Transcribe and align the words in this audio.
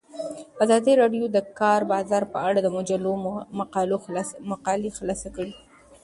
ازادي 0.63 0.93
راډیو 1.01 1.25
د 1.29 1.31
د 1.35 1.37
کار 1.59 1.81
بازار 1.91 2.23
په 2.33 2.37
اړه 2.47 2.59
د 2.61 2.67
مجلو 2.77 3.11
مقالو 4.63 4.91
خلاصه 4.99 5.27
کړې. 5.35 5.51